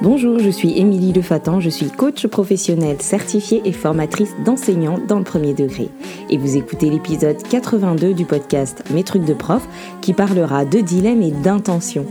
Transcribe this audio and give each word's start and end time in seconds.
Bonjour, 0.00 0.38
je 0.38 0.48
suis 0.48 0.78
Émilie 0.78 1.12
Lefatan, 1.12 1.58
je 1.58 1.70
suis 1.70 1.90
coach 1.90 2.24
professionnelle 2.28 3.02
certifiée 3.02 3.62
et 3.64 3.72
formatrice 3.72 4.32
d'enseignants 4.44 5.00
dans 5.08 5.18
le 5.18 5.24
premier 5.24 5.54
degré. 5.54 5.88
Et 6.30 6.38
vous 6.38 6.56
écoutez 6.56 6.88
l'épisode 6.88 7.42
82 7.42 8.14
du 8.14 8.24
podcast 8.24 8.84
Mes 8.92 9.02
trucs 9.02 9.24
de 9.24 9.34
prof 9.34 9.66
qui 10.00 10.12
parlera 10.12 10.64
de 10.64 10.78
dilemmes 10.78 11.22
et 11.22 11.32
d'intention. 11.32 12.06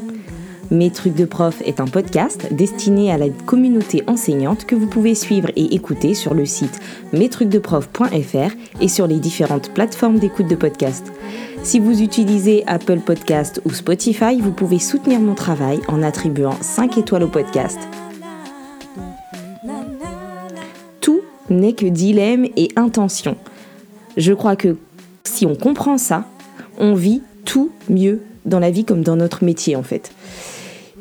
Mes 0.70 0.92
trucs 0.92 1.16
de 1.16 1.24
prof 1.24 1.62
est 1.66 1.80
un 1.80 1.86
podcast 1.86 2.48
destiné 2.52 3.10
à 3.10 3.18
la 3.18 3.30
communauté 3.30 4.04
enseignante 4.08 4.66
que 4.66 4.76
vous 4.76 4.88
pouvez 4.88 5.16
suivre 5.16 5.50
et 5.56 5.74
écouter 5.76 6.14
sur 6.14 6.34
le 6.34 6.46
site 6.46 6.82
mestrucsdeprof.fr 7.14 8.82
et 8.82 8.88
sur 8.90 9.08
les 9.08 9.20
différentes 9.20 9.74
plateformes 9.74 10.20
d'écoute 10.20 10.50
de 10.50 10.56
podcast. 10.56 11.14
Si 11.64 11.80
vous 11.80 12.02
utilisez 12.02 12.66
Apple 12.68 13.00
Podcast 13.00 13.62
ou 13.64 13.72
Spotify, 13.72 14.42
vous 14.42 14.52
pouvez 14.52 14.80
soutenir 14.80 15.22
mon 15.22 15.36
travail 15.36 15.80
en 15.88 16.04
attribuant 16.04 16.58
5 16.60 16.98
étoiles 16.98 17.24
au 17.24 17.30
podcast. 17.30 17.80
Tout 21.00 21.22
n'est 21.50 21.74
que 21.74 21.86
dilemme 21.86 22.46
et 22.58 22.70
intention. 22.76 23.38
Je 24.18 24.34
crois 24.34 24.58
que 24.58 24.76
si 25.24 25.46
on 25.46 25.56
comprend 25.56 25.98
ça, 25.98 26.26
on 26.78 26.94
vit 26.94 27.22
tout 27.46 27.72
mieux 27.90 28.22
dans 28.46 28.60
la 28.60 28.72
vie 28.72 28.86
comme 28.86 29.04
dans 29.04 29.16
notre 29.16 29.44
métier 29.44 29.76
en 29.76 29.84
fait. 29.84 30.12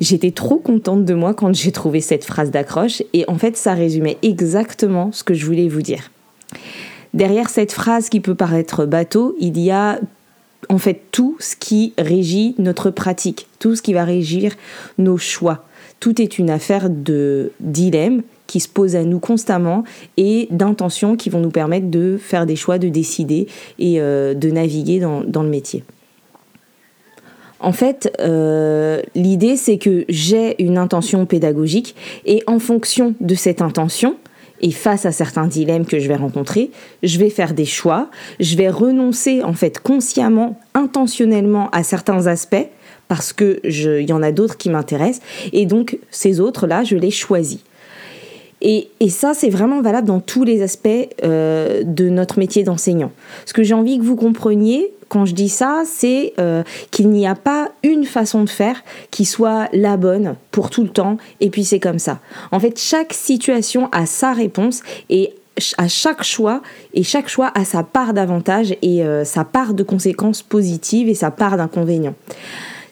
J'étais 0.00 0.30
trop 0.30 0.56
contente 0.58 1.04
de 1.04 1.14
moi 1.14 1.32
quand 1.32 1.54
j'ai 1.54 1.72
trouvé 1.72 2.00
cette 2.00 2.24
phrase 2.24 2.50
d'accroche 2.50 3.02
et 3.12 3.24
en 3.28 3.38
fait 3.38 3.56
ça 3.56 3.74
résumait 3.74 4.18
exactement 4.22 5.10
ce 5.12 5.24
que 5.24 5.34
je 5.34 5.46
voulais 5.46 5.68
vous 5.68 5.82
dire. 5.82 6.10
Derrière 7.14 7.48
cette 7.48 7.72
phrase 7.72 8.10
qui 8.10 8.20
peut 8.20 8.34
paraître 8.34 8.84
bateau, 8.84 9.36
il 9.40 9.58
y 9.58 9.70
a 9.70 9.98
en 10.68 10.78
fait 10.78 11.00
tout 11.12 11.36
ce 11.40 11.56
qui 11.56 11.94
régit 11.96 12.54
notre 12.58 12.90
pratique, 12.90 13.46
tout 13.58 13.74
ce 13.74 13.82
qui 13.82 13.94
va 13.94 14.04
régir 14.04 14.54
nos 14.98 15.16
choix. 15.16 15.64
Tout 15.98 16.20
est 16.20 16.38
une 16.38 16.50
affaire 16.50 16.90
de 16.90 17.52
dilemme 17.60 18.22
qui 18.46 18.60
se 18.60 18.68
pose 18.68 18.96
à 18.96 19.04
nous 19.04 19.18
constamment 19.18 19.84
et 20.16 20.46
d'intentions 20.50 21.16
qui 21.16 21.30
vont 21.30 21.40
nous 21.40 21.50
permettre 21.50 21.90
de 21.90 22.18
faire 22.20 22.46
des 22.46 22.56
choix, 22.56 22.78
de 22.78 22.88
décider 22.88 23.46
et 23.78 24.00
euh, 24.00 24.34
de 24.34 24.50
naviguer 24.50 25.00
dans, 25.00 25.42
le 25.42 25.48
métier. 25.48 25.84
En 27.60 27.72
fait, 27.72 28.12
euh, 28.20 29.00
l'idée 29.14 29.56
c'est 29.56 29.78
que 29.78 30.04
j'ai 30.08 30.62
une 30.62 30.78
intention 30.78 31.26
pédagogique 31.26 31.94
et 32.24 32.42
en 32.46 32.58
fonction 32.58 33.14
de 33.20 33.34
cette 33.34 33.62
intention, 33.62 34.16
et 34.62 34.70
face 34.70 35.04
à 35.04 35.12
certains 35.12 35.46
dilemmes 35.46 35.84
que 35.84 35.98
je 35.98 36.08
vais 36.08 36.16
rencontrer, 36.16 36.70
je 37.02 37.18
vais 37.18 37.30
faire 37.30 37.52
des 37.52 37.66
choix, 37.66 38.08
je 38.40 38.56
vais 38.56 38.70
renoncer 38.70 39.42
en 39.42 39.52
fait 39.52 39.80
consciemment, 39.80 40.58
intentionnellement 40.74 41.68
à 41.70 41.82
certains 41.82 42.26
aspects 42.26 42.66
parce 43.08 43.32
que 43.32 43.60
y 44.02 44.12
en 44.12 44.22
a 44.22 44.32
d'autres 44.32 44.56
qui 44.56 44.70
m'intéressent 44.70 45.22
et 45.52 45.66
donc 45.66 45.98
ces 46.10 46.40
autres-là, 46.40 46.84
je 46.84 46.96
les 46.96 47.10
choisis. 47.10 47.60
Et, 48.62 48.88
ça, 49.10 49.34
c'est 49.34 49.50
vraiment 49.50 49.82
valable 49.82 50.06
dans 50.06 50.20
tous 50.20 50.42
les 50.42 50.62
aspects 50.62 50.88
euh, 51.22 51.82
de 51.84 52.08
notre 52.08 52.38
métier 52.38 52.64
d'enseignant. 52.64 53.12
Ce 53.44 53.52
que 53.52 53.62
j'ai 53.62 53.74
envie 53.74 53.98
que 53.98 54.02
vous 54.02 54.16
compreniez, 54.16 54.92
quand 55.08 55.24
je 55.24 55.34
dis 55.34 55.48
ça, 55.48 55.82
c'est 55.86 56.32
euh, 56.38 56.62
qu'il 56.90 57.10
n'y 57.10 57.26
a 57.26 57.34
pas 57.34 57.70
une 57.82 58.04
façon 58.04 58.44
de 58.44 58.50
faire 58.50 58.82
qui 59.10 59.24
soit 59.24 59.68
la 59.72 59.96
bonne 59.96 60.36
pour 60.50 60.70
tout 60.70 60.82
le 60.82 60.88
temps, 60.88 61.16
et 61.40 61.50
puis 61.50 61.64
c'est 61.64 61.80
comme 61.80 61.98
ça. 61.98 62.18
En 62.52 62.60
fait, 62.60 62.78
chaque 62.78 63.12
situation 63.12 63.88
a 63.92 64.06
sa 64.06 64.32
réponse, 64.32 64.82
et 65.10 65.34
à 65.78 65.88
chaque 65.88 66.22
choix, 66.22 66.62
et 66.92 67.02
chaque 67.02 67.28
choix 67.28 67.50
a 67.54 67.64
sa 67.64 67.82
part 67.82 68.12
d'avantage 68.12 68.74
et 68.82 69.04
euh, 69.04 69.24
sa 69.24 69.44
part 69.44 69.74
de 69.74 69.82
conséquences 69.82 70.42
positives 70.42 71.08
et 71.08 71.14
sa 71.14 71.30
part 71.30 71.56
d'inconvénients. 71.56 72.14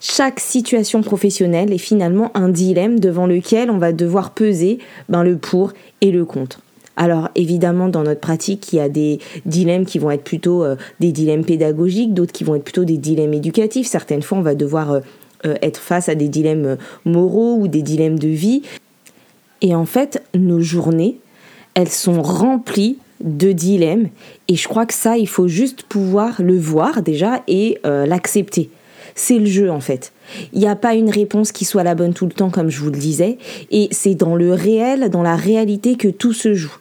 Chaque 0.01 0.41
situation 0.41 1.03
professionnelle 1.03 1.73
est 1.73 1.79
finalement 1.79 2.31
un 2.35 2.51
dilemme 2.51 3.01
devant 3.01 3.27
lequel 3.27 3.71
on 3.71 3.79
va 3.79 3.93
devoir 3.93 4.31
peser 4.31 4.79
ben, 5.09 5.23
le 5.23 5.37
pour 5.37 5.73
et 6.01 6.11
le 6.11 6.25
contre. 6.25 6.61
Alors 6.97 7.29
évidemment, 7.35 7.89
dans 7.89 8.05
notre 8.05 8.21
pratique, 8.21 8.73
il 8.73 8.77
y 8.77 8.81
a 8.81 8.89
des 8.89 9.19
dilemmes 9.47 9.85
qui 9.85 9.99
vont 9.99 10.11
être 10.11 10.23
plutôt 10.23 10.63
euh, 10.63 10.77
des 11.01 11.13
dilemmes 11.13 11.45
pédagogiques, 11.45 12.15
d'autres 12.15 12.33
qui 12.33 12.45
vont 12.45 12.55
être 12.55 12.65
plutôt 12.65 12.85
des 12.85 12.99
dilemmes 12.99 13.35
éducatifs. 13.35 13.87
Certaines 13.87 14.23
fois, 14.23 14.39
on 14.39 14.43
va 14.43 14.55
devoir 14.55 14.93
euh, 14.93 15.01
euh, 15.45 15.55
être 15.63 15.79
face 15.79 16.09
à 16.09 16.15
des 16.15 16.29
dilemmes 16.29 16.77
moraux 17.05 17.57
ou 17.59 17.69
des 17.69 17.83
dilemmes 17.83 18.19
de 18.19 18.29
vie. 18.29 18.63
Et 19.61 19.75
en 19.75 19.87
fait, 19.87 20.23
nos 20.35 20.61
journées, 20.61 21.19
elles 21.75 21.89
sont 21.89 22.23
remplies 22.23 22.99
de 23.21 23.53
dilemmes. 23.53 24.09
Et 24.49 24.55
je 24.55 24.69
crois 24.69 24.87
que 24.87 24.95
ça, 24.95 25.17
il 25.17 25.29
faut 25.29 25.49
juste 25.49 25.83
pouvoir 25.85 26.43
le 26.43 26.59
voir 26.59 27.03
déjà 27.03 27.43
et 27.49 27.79
l'accepter. 27.83 28.69
C'est 29.15 29.39
le 29.39 29.47
jeu 29.47 29.71
en 29.71 29.81
fait. 29.81 30.13
Il 30.53 30.59
n'y 30.59 30.67
a 30.67 30.77
pas 30.77 30.95
une 30.95 31.09
réponse 31.09 31.53
qui 31.53 31.65
soit 31.65 31.85
la 31.85 31.95
bonne 31.95 32.13
tout 32.13 32.27
le 32.27 32.33
temps, 32.33 32.51
comme 32.51 32.69
je 32.69 32.81
vous 32.81 32.91
le 32.91 32.99
disais. 32.99 33.39
Et 33.71 33.89
c'est 33.93 34.15
dans 34.15 34.35
le 34.35 34.53
réel, 34.53 35.09
dans 35.09 35.23
la 35.23 35.37
réalité 35.37 35.97
que 35.97 36.09
tout 36.09 36.33
se 36.33 36.53
joue. 36.53 36.77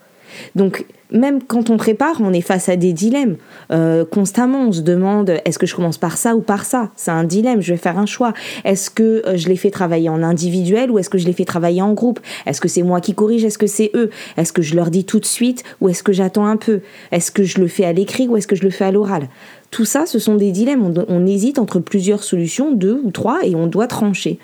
Donc, 0.56 0.86
même 1.12 1.44
quand 1.44 1.70
on 1.70 1.78
prépare, 1.78 2.16
on 2.20 2.34
est 2.34 2.42
face 2.42 2.70
à 2.70 2.76
des 2.76 2.92
dilemmes. 2.92 3.38
Euh, 3.72 4.04
constamment, 4.04 4.68
on 4.68 4.72
se 4.72 4.82
demande 4.82 5.30
est-ce 5.46 5.60
que 5.60 5.68
je 5.68 5.76
commence 5.76 5.98
par 5.98 6.18
ça 6.18 6.36
ou 6.36 6.42
par 6.42 6.66
ça? 6.66 6.90
C'est 6.96 7.12
un 7.12 7.24
dilemme, 7.24 7.62
je 7.62 7.72
vais 7.72 7.78
faire 7.78 8.00
un 8.00 8.08
choix. 8.08 8.34
Est-ce 8.66 8.90
que 8.90 9.22
euh, 9.26 9.38
je 9.38 9.48
les 9.48 9.56
fais 9.56 9.70
travailler 9.70 10.10
en 10.10 10.24
individuel 10.24 10.90
ou 10.90 10.98
est-ce 10.98 11.10
que 11.10 11.20
je 11.20 11.26
les 11.26 11.34
fais 11.34 11.46
travailler 11.46 11.82
en 11.82 11.94
groupe? 11.94 12.20
Est-ce 12.46 12.60
que 12.60 12.68
c'est 12.68 12.82
moi 12.82 13.00
qui 13.00 13.14
corrige? 13.14 13.46
Est-ce 13.46 13.60
que 13.60 13.68
c'est 13.68 13.92
eux? 13.94 14.10
Est-ce 14.38 14.52
que 14.52 14.64
je 14.64 14.76
leur 14.76 14.90
dis 14.90 15.06
tout 15.06 15.20
de 15.20 15.26
suite 15.26 15.64
ou 15.82 15.90
est-ce 15.90 16.02
que 16.02 16.14
j'attends 16.14 16.48
un 16.48 16.58
peu? 16.58 16.82
Est-ce 17.12 17.32
que 17.32 17.44
je 17.44 17.60
le 17.60 17.68
fais 17.68 17.86
à 17.86 17.94
l'écrit 17.94 18.28
ou 18.28 18.36
est-ce 18.36 18.48
que 18.48 18.56
je 18.56 18.64
le 18.64 18.72
fais 18.72 18.86
à 18.86 18.92
l'oral? 18.92 19.30
Tout 19.70 19.86
ça, 19.86 20.06
ce 20.06 20.20
sont 20.20 20.36
des 20.36 20.52
dilemmes. 20.52 20.94
on 21.08 21.26
hésite 21.26 21.58
entre 21.58 21.80
plusieurs 21.80 22.24
solutions, 22.24 22.72
deux 22.72 23.02
ou 23.04 23.10
trois, 23.10 23.40
et 23.44 23.56
on 23.56 23.66
doit 23.66 23.88
trancher. 23.88 24.38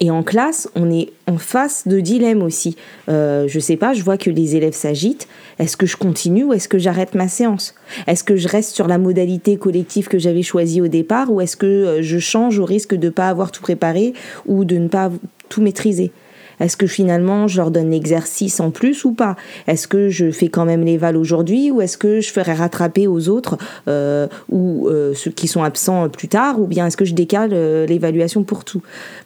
Et 0.00 0.10
en 0.10 0.22
classe, 0.22 0.68
on 0.74 0.90
est 0.90 1.12
en 1.26 1.38
face 1.38 1.86
de 1.86 2.00
dilemmes 2.00 2.42
aussi. 2.42 2.76
Euh, 3.08 3.46
je 3.48 3.60
sais 3.60 3.76
pas, 3.76 3.94
je 3.94 4.02
vois 4.02 4.18
que 4.18 4.30
les 4.30 4.56
élèves 4.56 4.74
s'agitent. 4.74 5.28
Est-ce 5.58 5.76
que 5.76 5.86
je 5.86 5.96
continue 5.96 6.44
ou 6.44 6.52
est-ce 6.52 6.68
que 6.68 6.78
j'arrête 6.78 7.14
ma 7.14 7.28
séance? 7.28 7.74
Est-ce 8.06 8.24
que 8.24 8.36
je 8.36 8.48
reste 8.48 8.74
sur 8.74 8.88
la 8.88 8.98
modalité 8.98 9.56
collective 9.56 10.08
que 10.08 10.18
j'avais 10.18 10.42
choisie 10.42 10.80
au 10.80 10.88
départ 10.88 11.30
ou 11.30 11.40
est-ce 11.40 11.56
que 11.56 11.66
euh, 11.66 12.02
je 12.02 12.18
change 12.18 12.58
au 12.58 12.64
risque 12.64 12.94
de 12.94 13.06
ne 13.06 13.10
pas 13.10 13.28
avoir 13.28 13.52
tout 13.52 13.62
préparé 13.62 14.14
ou 14.46 14.64
de 14.64 14.76
ne 14.76 14.88
pas 14.88 15.10
tout 15.48 15.62
maîtriser? 15.62 16.10
Est-ce 16.60 16.76
que 16.76 16.86
finalement 16.86 17.48
je 17.48 17.58
leur 17.58 17.70
donne 17.70 17.90
l'exercice 17.90 18.60
en 18.60 18.70
plus 18.70 19.04
ou 19.04 19.12
pas? 19.12 19.36
Est-ce 19.66 19.88
que 19.88 20.08
je 20.08 20.30
fais 20.30 20.48
quand 20.48 20.64
même 20.64 20.84
l'éval 20.84 21.16
aujourd'hui 21.16 21.70
ou 21.70 21.80
est-ce 21.80 21.98
que 21.98 22.20
je 22.20 22.30
ferai 22.30 22.52
rattraper 22.52 23.06
aux 23.06 23.28
autres 23.28 23.56
euh, 23.88 24.26
ou 24.48 24.88
euh, 24.88 25.14
ceux 25.14 25.30
qui 25.30 25.48
sont 25.48 25.62
absents 25.62 26.08
plus 26.08 26.28
tard? 26.28 26.60
Ou 26.60 26.66
bien 26.66 26.86
est-ce 26.86 26.96
que 26.96 27.04
je 27.04 27.14
décale 27.14 27.50
euh, 27.52 27.86
l'évaluation 27.86 28.44
pour 28.44 28.64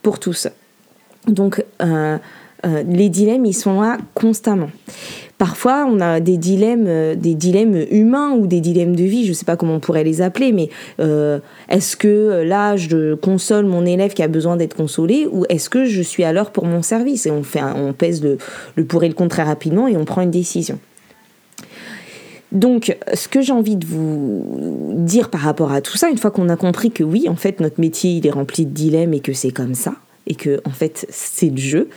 pour 0.02 0.18
tous? 0.18 0.48
Donc 1.26 1.64
les 2.64 3.08
dilemmes 3.08 3.44
ils 3.46 3.54
sont 3.54 3.80
là 3.80 3.98
constamment. 4.14 4.70
Parfois, 5.38 5.86
on 5.88 6.00
a 6.00 6.18
des 6.18 6.36
dilemmes, 6.36 6.86
euh, 6.88 7.14
des 7.14 7.34
dilemmes 7.34 7.84
humains 7.92 8.32
ou 8.32 8.48
des 8.48 8.60
dilemmes 8.60 8.96
de 8.96 9.04
vie, 9.04 9.24
je 9.24 9.30
ne 9.30 9.34
sais 9.34 9.44
pas 9.44 9.56
comment 9.56 9.76
on 9.76 9.80
pourrait 9.80 10.02
les 10.02 10.20
appeler, 10.20 10.50
mais 10.50 10.68
euh, 10.98 11.38
est-ce 11.68 11.96
que 11.96 12.08
euh, 12.08 12.44
là, 12.44 12.76
je 12.76 13.14
console 13.14 13.64
mon 13.64 13.86
élève 13.86 14.14
qui 14.14 14.24
a 14.24 14.28
besoin 14.28 14.56
d'être 14.56 14.74
consolé 14.74 15.28
ou 15.30 15.44
est-ce 15.48 15.70
que 15.70 15.84
je 15.84 16.02
suis 16.02 16.24
à 16.24 16.32
l'heure 16.32 16.50
pour 16.50 16.66
mon 16.66 16.82
service 16.82 17.24
Et 17.26 17.30
on, 17.30 17.44
fait 17.44 17.62
on 17.62 17.92
pèse 17.92 18.20
le, 18.20 18.36
le 18.74 18.84
pour 18.84 19.04
et 19.04 19.08
le 19.08 19.14
contre 19.14 19.36
très 19.36 19.44
rapidement 19.44 19.86
et 19.86 19.96
on 19.96 20.04
prend 20.04 20.22
une 20.22 20.32
décision. 20.32 20.80
Donc, 22.50 22.96
ce 23.12 23.28
que 23.28 23.40
j'ai 23.40 23.52
envie 23.52 23.76
de 23.76 23.86
vous 23.86 24.94
dire 24.96 25.30
par 25.30 25.42
rapport 25.42 25.70
à 25.70 25.82
tout 25.82 25.96
ça, 25.96 26.08
une 26.08 26.18
fois 26.18 26.32
qu'on 26.32 26.48
a 26.48 26.56
compris 26.56 26.90
que 26.90 27.04
oui, 27.04 27.28
en 27.28 27.36
fait, 27.36 27.60
notre 27.60 27.78
métier, 27.80 28.12
il 28.12 28.26
est 28.26 28.30
rempli 28.30 28.64
de 28.64 28.70
dilemmes 28.70 29.12
et 29.12 29.20
que 29.20 29.34
c'est 29.34 29.50
comme 29.50 29.74
ça, 29.74 29.92
et 30.28 30.34
que 30.34 30.60
en 30.64 30.70
fait 30.70 31.06
c'est 31.10 31.50
le 31.50 31.56
jeu, 31.56 31.88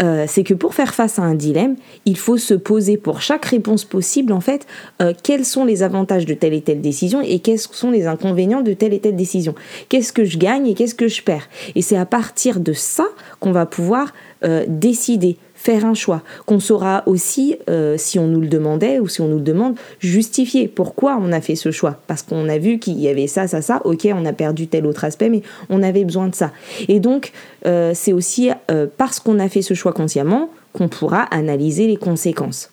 euh, 0.00 0.24
c'est 0.26 0.44
que 0.44 0.54
pour 0.54 0.74
faire 0.74 0.94
face 0.94 1.18
à 1.18 1.22
un 1.22 1.34
dilemme, 1.34 1.76
il 2.06 2.16
faut 2.16 2.38
se 2.38 2.54
poser 2.54 2.96
pour 2.96 3.20
chaque 3.20 3.44
réponse 3.44 3.84
possible 3.84 4.32
en 4.32 4.40
fait 4.40 4.66
euh, 5.02 5.12
quels 5.22 5.44
sont 5.44 5.64
les 5.64 5.82
avantages 5.82 6.24
de 6.24 6.34
telle 6.34 6.54
et 6.54 6.62
telle 6.62 6.80
décision 6.80 7.20
et 7.20 7.40
quels 7.40 7.58
sont 7.58 7.90
les 7.90 8.06
inconvénients 8.06 8.62
de 8.62 8.72
telle 8.72 8.94
et 8.94 9.00
telle 9.00 9.16
décision. 9.16 9.54
Qu'est-ce 9.88 10.12
que 10.12 10.24
je 10.24 10.38
gagne 10.38 10.66
et 10.66 10.74
qu'est-ce 10.74 10.94
que 10.94 11.08
je 11.08 11.22
perds? 11.22 11.48
Et 11.74 11.82
c'est 11.82 11.96
à 11.96 12.06
partir 12.06 12.60
de 12.60 12.72
ça 12.72 13.06
qu'on 13.40 13.52
va 13.52 13.66
pouvoir 13.66 14.12
euh, 14.44 14.64
décider 14.68 15.36
faire 15.62 15.84
un 15.84 15.94
choix, 15.94 16.22
qu'on 16.44 16.58
saura 16.58 17.04
aussi, 17.06 17.56
euh, 17.70 17.94
si 17.96 18.18
on 18.18 18.26
nous 18.26 18.40
le 18.40 18.48
demandait 18.48 18.98
ou 18.98 19.06
si 19.06 19.20
on 19.20 19.28
nous 19.28 19.36
le 19.36 19.42
demande, 19.42 19.76
justifier 20.00 20.66
pourquoi 20.66 21.16
on 21.22 21.30
a 21.30 21.40
fait 21.40 21.54
ce 21.54 21.70
choix. 21.70 22.00
Parce 22.08 22.22
qu'on 22.22 22.48
a 22.48 22.58
vu 22.58 22.80
qu'il 22.80 22.98
y 22.98 23.06
avait 23.06 23.28
ça, 23.28 23.46
ça, 23.46 23.62
ça, 23.62 23.80
ok, 23.84 24.08
on 24.12 24.26
a 24.26 24.32
perdu 24.32 24.66
tel 24.66 24.86
autre 24.86 25.04
aspect, 25.04 25.28
mais 25.28 25.42
on 25.70 25.84
avait 25.84 26.04
besoin 26.04 26.26
de 26.26 26.34
ça. 26.34 26.50
Et 26.88 26.98
donc, 26.98 27.30
euh, 27.64 27.92
c'est 27.94 28.12
aussi 28.12 28.50
euh, 28.72 28.88
parce 28.96 29.20
qu'on 29.20 29.38
a 29.38 29.48
fait 29.48 29.62
ce 29.62 29.74
choix 29.74 29.92
consciemment 29.92 30.50
qu'on 30.72 30.88
pourra 30.88 31.22
analyser 31.30 31.86
les 31.86 31.96
conséquences. 31.96 32.70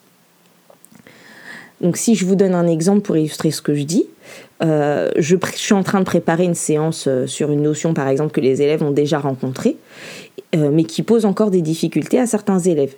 Donc 1.80 1.96
si 1.96 2.16
je 2.16 2.26
vous 2.26 2.36
donne 2.36 2.56
un 2.56 2.68
exemple 2.68 3.02
pour 3.02 3.18
illustrer 3.18 3.52
ce 3.52 3.62
que 3.62 3.76
je 3.76 3.84
dis, 3.84 4.06
je, 4.62 5.10
je, 5.18 5.36
suis 5.56 5.74
en 5.74 5.84
train 5.84 6.00
de 6.00 6.06
préparer 6.06 6.44
une 6.44 6.56
séance 6.56 7.08
sur 7.26 7.52
une 7.52 7.62
notion 7.62 7.94
par 7.94 8.08
exemple 8.08 8.32
que 8.32 8.42
les 8.42 8.62
élèves 8.62 8.84
ont 8.84 8.92
déjà 8.92 9.20
rencontrée 9.20 9.78
euh, 10.56 10.72
mais 10.74 10.84
qui 10.84 11.04
pose 11.04 11.26
encore 11.26 11.52
des 11.52 11.62
difficultés 11.62 12.20
à 12.20 12.26
certains 12.26 12.58
élèves. 12.58 12.96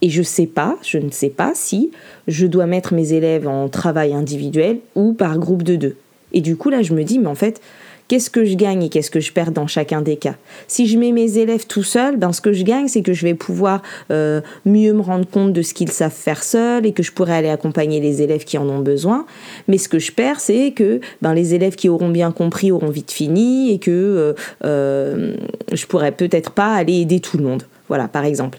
Et 0.00 0.08
je 0.08 0.22
sais 0.22 0.46
pas, 0.46 0.78
je 0.82 0.96
ne 0.96 1.10
sais 1.10 1.28
pas 1.28 1.52
si 1.54 1.90
je 2.28 2.46
dois 2.46 2.64
mettre 2.64 2.94
mes 2.94 3.12
élèves 3.12 3.46
en 3.46 3.68
travail 3.68 4.14
individuel 4.14 4.78
ou 4.94 5.12
par 5.12 5.38
groupe 5.38 5.62
de 5.62 5.76
deux. 5.76 5.96
Et 6.32 6.40
du 6.40 6.56
coup, 6.56 6.70
là, 6.70 6.80
je 6.80 6.94
me 6.94 7.04
dis, 7.04 7.18
mais 7.18 7.26
en 7.26 7.34
fait, 7.34 7.60
qu'est-ce 8.08 8.30
que 8.30 8.44
je 8.44 8.54
gagne 8.54 8.82
et 8.82 8.88
qu'est-ce 8.88 9.10
que 9.10 9.20
je 9.20 9.32
perds 9.32 9.52
dans 9.52 9.66
chacun 9.66 10.02
des 10.02 10.16
cas? 10.16 10.34
Si 10.68 10.86
je 10.86 10.98
mets 10.98 11.12
mes 11.12 11.38
élèves 11.38 11.66
tout 11.66 11.82
seuls, 11.82 12.16
ben, 12.16 12.32
ce 12.32 12.40
que 12.40 12.52
je 12.52 12.62
gagne, 12.64 12.88
c'est 12.88 13.02
que 13.02 13.12
je 13.12 13.24
vais 13.24 13.34
pouvoir 13.34 13.82
euh, 14.10 14.40
mieux 14.64 14.92
me 14.92 15.00
rendre 15.00 15.26
compte 15.26 15.52
de 15.52 15.62
ce 15.62 15.74
qu'ils 15.74 15.90
savent 15.90 16.12
faire 16.12 16.42
seuls 16.42 16.86
et 16.86 16.92
que 16.92 17.02
je 17.02 17.12
pourrais 17.12 17.34
aller 17.34 17.48
accompagner 17.48 18.00
les 18.00 18.22
élèves 18.22 18.44
qui 18.44 18.58
en 18.58 18.68
ont 18.68 18.80
besoin. 18.80 19.26
Mais 19.68 19.78
ce 19.78 19.88
que 19.88 19.98
je 19.98 20.12
perds, 20.12 20.40
c'est 20.40 20.72
que 20.72 21.00
ben, 21.22 21.34
les 21.34 21.54
élèves 21.54 21.76
qui 21.76 21.88
auront 21.88 22.10
bien 22.10 22.32
compris 22.32 22.72
auront 22.72 22.90
vite 22.90 23.12
fini 23.12 23.72
et 23.72 23.78
que 23.78 23.90
euh, 23.90 24.32
euh, 24.64 25.36
je 25.72 25.86
pourrais 25.86 26.12
peut-être 26.12 26.50
pas 26.50 26.74
aller 26.74 27.00
aider 27.00 27.20
tout 27.20 27.36
le 27.36 27.44
monde. 27.44 27.64
Voilà, 27.88 28.08
par 28.08 28.24
exemple. 28.24 28.58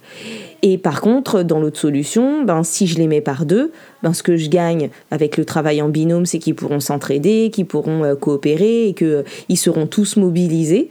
Et 0.67 0.79
par 0.79 0.99
contre, 0.99 1.43
dans 1.43 1.59
l'autre 1.59 1.79
solution, 1.79 2.43
ben, 2.43 2.63
si 2.63 2.87
je 2.87 2.97
les 2.97 3.05
mets 3.05 3.21
par 3.21 3.45
deux, 3.45 3.71
ben, 4.01 4.13
ce 4.13 4.23
que 4.23 4.35
je 4.35 4.49
gagne 4.49 4.89
avec 5.11 5.37
le 5.37 5.45
travail 5.45 5.79
en 5.79 5.89
binôme, 5.89 6.25
c'est 6.25 6.39
qu'ils 6.39 6.55
pourront 6.55 6.79
s'entraider, 6.79 7.51
qu'ils 7.53 7.67
pourront 7.67 8.03
euh, 8.03 8.15
coopérer 8.15 8.87
et 8.87 8.95
qu'ils 8.95 9.05
euh, 9.07 9.55
seront 9.55 9.85
tous 9.85 10.17
mobilisés 10.17 10.89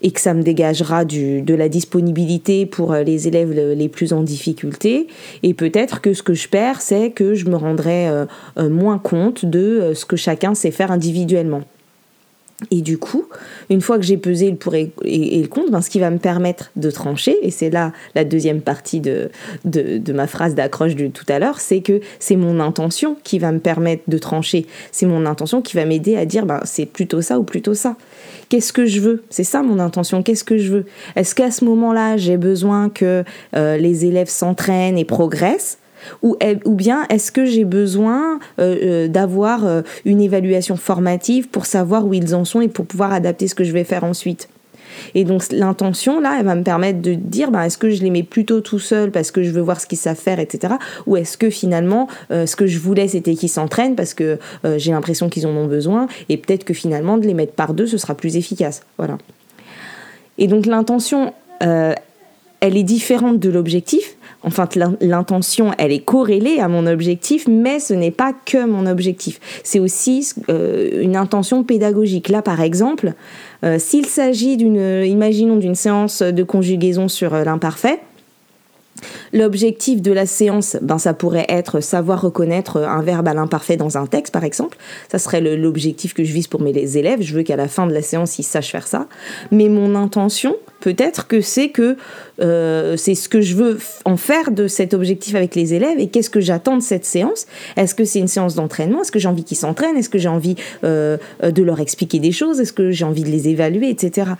et 0.00 0.10
que 0.10 0.20
ça 0.22 0.32
me 0.32 0.42
dégagera 0.42 1.04
de 1.04 1.54
la 1.54 1.68
disponibilité 1.68 2.64
pour 2.64 2.94
euh, 2.94 3.02
les 3.02 3.28
élèves 3.28 3.52
les 3.52 3.88
plus 3.90 4.14
en 4.14 4.22
difficulté. 4.22 5.06
Et 5.42 5.52
peut-être 5.52 6.00
que 6.00 6.14
ce 6.14 6.22
que 6.22 6.32
je 6.32 6.48
perds, 6.48 6.80
c'est 6.80 7.10
que 7.10 7.34
je 7.34 7.44
me 7.44 7.56
rendrai 7.56 8.08
moins 8.56 8.98
compte 8.98 9.44
de 9.44 9.92
ce 9.94 10.06
que 10.06 10.16
chacun 10.16 10.54
sait 10.54 10.70
faire 10.70 10.90
individuellement. 10.90 11.62
Et 12.70 12.82
du 12.82 12.98
coup, 12.98 13.26
une 13.68 13.80
fois 13.80 13.98
que 13.98 14.04
j'ai 14.04 14.16
pesé 14.16 14.50
le 14.50 14.56
pour 14.56 14.74
et, 14.74 14.90
le 15.04 15.46
contre, 15.48 15.70
ben, 15.70 15.82
ce 15.82 15.90
qui 15.90 15.98
va 15.98 16.10
me 16.10 16.18
permettre 16.18 16.70
de 16.76 16.90
trancher, 16.90 17.36
et 17.42 17.50
c'est 17.50 17.68
là 17.68 17.92
la 18.14 18.24
deuxième 18.24 18.60
partie 18.60 19.00
de, 19.00 19.30
de, 19.64 20.12
ma 20.12 20.26
phrase 20.26 20.54
d'accroche 20.54 20.94
de 20.94 21.08
tout 21.08 21.24
à 21.28 21.38
l'heure, 21.38 21.60
c'est 21.60 21.80
que 21.80 22.00
c'est 22.20 22.36
mon 22.36 22.60
intention 22.60 23.16
qui 23.24 23.38
va 23.38 23.50
me 23.50 23.58
permettre 23.58 24.04
de 24.06 24.18
trancher. 24.18 24.66
C'est 24.92 25.06
mon 25.06 25.26
intention 25.26 25.62
qui 25.62 25.76
va 25.76 25.84
m'aider 25.84 26.16
à 26.16 26.26
dire 26.26 26.46
ben, 26.46 26.60
c'est 26.64 26.86
plutôt 26.86 27.20
ça 27.20 27.38
ou 27.38 27.42
plutôt 27.42 27.74
ça. 27.74 27.96
Qu'est-ce 28.48 28.72
que 28.72 28.86
je 28.86 29.00
veux? 29.00 29.24
C'est 29.30 29.44
ça 29.44 29.62
mon 29.62 29.80
intention. 29.80 30.22
Qu'est-ce 30.22 30.44
que 30.44 30.56
je 30.56 30.72
veux? 30.72 30.86
Est-ce 31.16 31.34
qu'à 31.34 31.50
ce, 31.50 31.64
moment-là, 31.64 32.16
j'ai 32.16 32.36
besoin 32.36 32.88
que 32.88 33.24
euh, 33.56 33.76
les 33.76 34.04
élèves 34.04 34.28
s'entraînent 34.28 34.98
et 34.98 35.04
progressent? 35.04 35.78
Ou, 36.22 36.36
bien 36.74 37.04
est-ce 37.08 37.32
que 37.32 37.44
j'ai 37.44 37.64
besoin 37.64 38.38
euh, 38.58 38.76
euh, 38.82 39.08
d'avoir 39.08 39.66
euh, 39.66 39.82
une 40.04 40.20
évaluation 40.20 40.76
formative 40.76 41.48
pour 41.48 41.66
savoir 41.66 42.06
où 42.06 42.14
ils 42.14 42.34
en 42.34 42.44
sont 42.44 42.60
et 42.60 42.68
pour 42.68 42.86
pouvoir 42.86 43.12
adapter 43.12 43.48
ce 43.48 43.54
que 43.54 43.64
je 43.64 43.72
vais 43.72 43.84
faire 43.84 44.04
ensuite? 44.04 44.48
Et 45.14 45.24
donc 45.24 45.42
l'intention, 45.50 46.20
là, 46.20 46.36
elle 46.38 46.46
va 46.46 46.54
me 46.54 46.62
permettre 46.62 47.00
de 47.00 47.14
dire, 47.14 47.50
ben, 47.50 47.62
est-ce 47.62 47.78
que 47.78 47.90
je 47.90 48.02
les 48.02 48.10
mets 48.10 48.22
plutôt 48.22 48.60
tout 48.60 48.78
seul 48.78 49.10
parce 49.10 49.32
que 49.32 49.42
je 49.42 49.50
veux 49.50 49.60
voir 49.60 49.80
ce 49.80 49.86
qu'ils 49.86 49.98
savent 49.98 50.16
faire, 50.16 50.38
etc. 50.38 50.74
Ou 51.06 51.16
est-ce 51.16 51.36
que 51.36 51.50
finalement, 51.50 52.06
ce 52.30 52.54
que 52.54 52.68
je 52.68 52.78
voulais, 52.78 53.08
c'était 53.08 53.34
qu'ils 53.34 53.48
s'entraînent 53.48 53.96
parce 53.96 54.14
que 54.14 54.38
j'ai 54.76 54.92
l'impression 54.92 55.28
qu'ils 55.28 55.48
en 55.48 55.50
ont 55.50 55.66
besoin 55.66 56.06
et 56.28 56.36
peut-être 56.36 56.62
que 56.62 56.74
finalement, 56.74 57.18
de 57.18 57.26
les 57.26 57.34
mettre 57.34 57.54
par 57.54 57.74
deux, 57.74 57.88
ce 57.88 57.98
sera 57.98 58.14
plus 58.14 58.36
efficace. 58.36 58.82
Voilà. 58.96 59.18
Et 60.38 60.46
donc 60.46 60.64
l'intention, 60.64 61.34
elle 62.64 62.78
est 62.78 62.82
différente 62.82 63.40
de 63.40 63.50
l'objectif, 63.50 64.13
Enfin, 64.44 64.68
l'intention, 65.00 65.72
elle 65.78 65.90
est 65.90 66.04
corrélée 66.04 66.60
à 66.60 66.68
mon 66.68 66.86
objectif, 66.86 67.48
mais 67.48 67.80
ce 67.80 67.94
n'est 67.94 68.10
pas 68.10 68.32
que 68.32 68.66
mon 68.66 68.86
objectif. 68.86 69.40
C'est 69.62 69.80
aussi 69.80 70.28
euh, 70.50 71.02
une 71.02 71.16
intention 71.16 71.64
pédagogique. 71.64 72.28
Là, 72.28 72.42
par 72.42 72.60
exemple, 72.60 73.14
euh, 73.64 73.78
s'il 73.78 74.06
s'agit 74.06 74.58
d'une, 74.58 75.04
imaginons, 75.06 75.56
d'une 75.56 75.74
séance 75.74 76.20
de 76.20 76.42
conjugaison 76.42 77.08
sur 77.08 77.32
euh, 77.32 77.44
l'imparfait, 77.44 78.00
L'objectif 79.32 80.00
de 80.00 80.12
la 80.12 80.26
séance, 80.26 80.76
ben, 80.80 80.98
ça 80.98 81.14
pourrait 81.14 81.46
être 81.48 81.80
savoir 81.80 82.22
reconnaître 82.22 82.78
un 82.78 83.02
verbe 83.02 83.28
à 83.28 83.34
l'imparfait 83.34 83.76
dans 83.76 83.98
un 83.98 84.06
texte, 84.06 84.32
par 84.32 84.44
exemple. 84.44 84.78
Ça 85.10 85.18
serait 85.18 85.40
l'objectif 85.40 86.14
que 86.14 86.24
je 86.24 86.32
vise 86.32 86.46
pour 86.46 86.60
mes 86.60 86.96
élèves. 86.96 87.20
Je 87.20 87.34
veux 87.34 87.42
qu'à 87.42 87.56
la 87.56 87.68
fin 87.68 87.86
de 87.86 87.92
la 87.92 88.02
séance, 88.02 88.38
ils 88.38 88.44
sachent 88.44 88.70
faire 88.70 88.86
ça. 88.86 89.06
Mais 89.50 89.68
mon 89.68 89.94
intention, 89.96 90.56
peut-être 90.80 91.26
que 91.26 91.40
c'est 91.40 91.70
que 91.70 91.96
euh, 92.40 92.96
c'est 92.96 93.14
ce 93.14 93.28
que 93.28 93.40
je 93.40 93.56
veux 93.56 93.78
en 94.04 94.16
faire 94.16 94.50
de 94.50 94.68
cet 94.68 94.94
objectif 94.94 95.34
avec 95.34 95.54
les 95.54 95.74
élèves 95.74 95.98
et 95.98 96.08
qu'est-ce 96.08 96.30
que 96.30 96.40
j'attends 96.40 96.76
de 96.76 96.82
cette 96.82 97.04
séance? 97.04 97.46
Est-ce 97.76 97.94
que 97.94 98.04
c'est 98.04 98.20
une 98.20 98.28
séance 98.28 98.54
d'entraînement? 98.54 99.02
Est-ce 99.02 99.12
que 99.12 99.18
j'ai 99.18 99.28
envie 99.28 99.44
qu'ils 99.44 99.56
s'entraînent? 99.56 99.96
Est-ce 99.96 100.10
que 100.10 100.18
j'ai 100.18 100.28
envie 100.28 100.56
euh, 100.84 101.16
de 101.42 101.62
leur 101.62 101.80
expliquer 101.80 102.20
des 102.20 102.32
choses? 102.32 102.60
Est-ce 102.60 102.72
que 102.72 102.90
j'ai 102.92 103.04
envie 103.04 103.24
de 103.24 103.30
les 103.30 103.48
évaluer, 103.48 103.90
etc. 103.90 104.32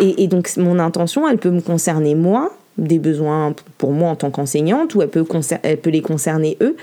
Et, 0.00 0.24
et 0.24 0.28
donc 0.28 0.54
mon 0.56 0.78
intention, 0.78 1.28
elle 1.28 1.38
peut 1.38 1.50
me 1.50 1.60
concerner 1.60 2.14
moi, 2.14 2.52
des 2.78 2.98
besoins 2.98 3.54
pour 3.78 3.92
moi 3.92 4.10
en 4.10 4.16
tant 4.16 4.30
qu'enseignante 4.30 4.94
ou 4.94 5.02
elle 5.02 5.08
peut, 5.08 5.24
elle 5.62 5.78
peut 5.78 5.90
les 5.90 6.02
concerner 6.02 6.56
eux. 6.60 6.76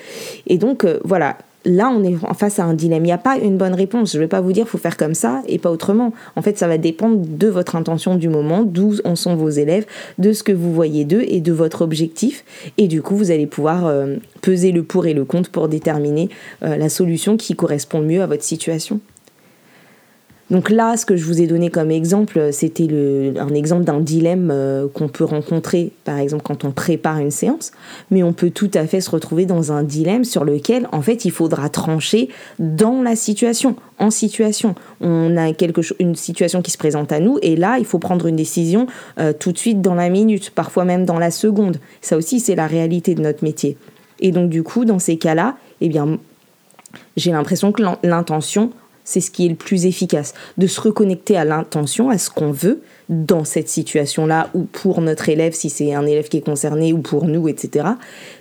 Et 0.47 0.57
donc, 0.57 0.85
euh, 0.85 0.99
voilà, 1.03 1.37
là, 1.65 1.89
on 1.89 2.03
est 2.03 2.15
face 2.35 2.59
à 2.59 2.65
un 2.65 2.73
dilemme. 2.73 3.03
Il 3.03 3.07
n'y 3.07 3.11
a 3.11 3.17
pas 3.17 3.37
une 3.37 3.57
bonne 3.57 3.73
réponse. 3.73 4.13
Je 4.13 4.17
ne 4.17 4.23
vais 4.23 4.27
pas 4.27 4.41
vous 4.41 4.53
dire 4.53 4.67
faut 4.67 4.77
faire 4.77 4.97
comme 4.97 5.13
ça 5.13 5.41
et 5.47 5.57
pas 5.57 5.71
autrement. 5.71 6.13
En 6.35 6.41
fait, 6.41 6.57
ça 6.57 6.67
va 6.67 6.77
dépendre 6.77 7.21
de 7.25 7.47
votre 7.47 7.75
intention 7.75 8.15
du 8.15 8.29
moment, 8.29 8.63
d'où 8.63 8.95
en 9.05 9.15
sont 9.15 9.35
vos 9.35 9.49
élèves, 9.49 9.85
de 10.17 10.33
ce 10.33 10.43
que 10.43 10.51
vous 10.51 10.73
voyez 10.73 11.05
d'eux 11.05 11.23
et 11.27 11.41
de 11.41 11.53
votre 11.53 11.81
objectif. 11.81 12.43
Et 12.77 12.87
du 12.87 13.01
coup, 13.01 13.15
vous 13.15 13.31
allez 13.31 13.47
pouvoir 13.47 13.85
euh, 13.85 14.15
peser 14.41 14.71
le 14.71 14.83
pour 14.83 15.05
et 15.05 15.13
le 15.13 15.25
contre 15.25 15.49
pour 15.49 15.67
déterminer 15.67 16.29
euh, 16.63 16.77
la 16.77 16.89
solution 16.89 17.37
qui 17.37 17.55
correspond 17.55 18.01
mieux 18.01 18.21
à 18.21 18.27
votre 18.27 18.43
situation. 18.43 18.99
Donc 20.53 20.69
là, 20.69 20.97
ce 20.97 21.07
que 21.07 21.15
je 21.15 21.25
vous 21.25 21.41
ai 21.41 21.47
donné 21.47 21.71
comme 21.71 21.89
exemple, 21.89 22.49
c'était 22.51 22.87
un 23.39 23.55
exemple 23.55 23.85
d'un 23.85 23.99
dilemme 23.99 24.51
euh, 24.51 24.87
qu'on 24.87 25.07
peut 25.07 25.23
rencontrer, 25.23 25.89
par 26.03 26.19
exemple, 26.19 26.43
quand 26.43 26.63
on 26.63 26.69
prépare 26.69 27.17
une 27.17 27.31
séance, 27.31 27.71
mais 28.11 28.21
on 28.21 28.33
peut 28.33 28.51
tout 28.51 28.69
à 28.75 28.85
fait 28.85 29.01
se 29.01 29.09
retrouver 29.09 29.47
dans 29.47 29.71
un 29.71 29.81
dilemme 29.81 30.23
sur 30.23 30.45
lequel, 30.45 30.87
en 30.91 31.01
fait, 31.01 31.25
il 31.25 31.31
faudra 31.31 31.69
trancher 31.69 32.29
dans 32.59 33.01
la 33.01 33.15
situation, 33.15 33.75
en 33.97 34.11
situation. 34.11 34.75
On 35.01 35.37
a 35.37 35.53
quelque 35.53 35.81
une 35.97 36.13
situation 36.13 36.61
qui 36.61 36.69
se 36.69 36.77
présente 36.77 37.11
à 37.11 37.19
nous, 37.19 37.39
et 37.41 37.55
là, 37.55 37.77
il 37.79 37.85
faut 37.85 37.97
prendre 37.97 38.27
une 38.27 38.35
décision 38.35 38.85
euh, 39.19 39.33
tout 39.33 39.53
de 39.53 39.57
suite 39.57 39.81
dans 39.81 39.95
la 39.95 40.09
minute, 40.09 40.51
parfois 40.51 40.85
même 40.85 41.03
dans 41.03 41.17
la 41.17 41.31
seconde. 41.31 41.77
Ça 42.01 42.15
aussi, 42.15 42.39
c'est 42.39 42.53
la 42.53 42.67
réalité 42.67 43.15
de 43.15 43.23
notre 43.23 43.43
métier. 43.43 43.75
Et 44.19 44.31
donc, 44.31 44.51
du 44.51 44.61
coup, 44.61 44.85
dans 44.85 44.99
ces 44.99 45.17
cas-là, 45.17 45.57
eh 45.81 45.89
bien, 45.89 46.19
j'ai 47.17 47.31
l'impression 47.31 47.71
que 47.71 47.81
l'intention 48.03 48.69
c'est 49.03 49.21
ce 49.21 49.31
qui 49.31 49.45
est 49.45 49.49
le 49.49 49.55
plus 49.55 49.85
efficace, 49.85 50.33
de 50.57 50.67
se 50.67 50.81
reconnecter 50.81 51.37
à 51.37 51.45
l'intention, 51.45 52.09
à 52.09 52.17
ce 52.17 52.29
qu'on 52.29 52.51
veut 52.51 52.81
dans 53.09 53.43
cette 53.43 53.69
situation-là, 53.69 54.49
ou 54.53 54.63
pour 54.63 55.01
notre 55.01 55.29
élève, 55.29 55.53
si 55.53 55.69
c'est 55.69 55.93
un 55.93 56.05
élève 56.05 56.29
qui 56.29 56.37
est 56.37 56.45
concerné, 56.45 56.93
ou 56.93 56.99
pour 56.99 57.25
nous, 57.25 57.47
etc. 57.47 57.89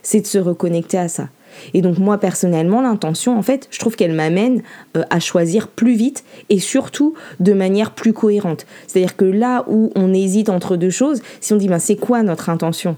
C'est 0.03 0.21
de 0.21 0.27
se 0.27 0.39
reconnecter 0.39 0.99
à 0.99 1.09
ça. 1.09 1.29
Et 1.75 1.83
donc 1.83 1.99
moi 1.99 2.19
personnellement, 2.19 2.81
l'intention, 2.81 3.37
en 3.37 3.43
fait, 3.43 3.69
je 3.71 3.79
trouve 3.79 3.97
qu'elle 3.97 4.15
m'amène 4.15 4.63
euh, 4.97 5.03
à 5.11 5.21
choisir 5.21 5.69
plus 5.69 5.95
vite 5.95 6.25
et 6.49 6.59
surtout 6.59 7.15
de 7.41 7.53
manière 7.53 7.93
plus 7.93 8.13
cohérente. 8.13 8.67
C'est-à-dire 8.87 9.17
que 9.17 9.25
là 9.25 9.65
où 9.69 9.91
on 9.95 10.15
hésite 10.15 10.49
entre 10.49 10.77
deux 10.77 10.91
choses, 10.91 11.21
si 11.41 11.53
on 11.53 11.57
dit 11.57 11.69
ben, 11.69 11.79
c'est 11.79 11.97
quoi 11.97 12.23
notre 12.23 12.49
intention? 12.49 12.97